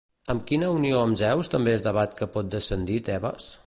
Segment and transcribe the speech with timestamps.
[0.29, 3.57] De quina unió amb Zeus també es debat que pot descendir Tebes?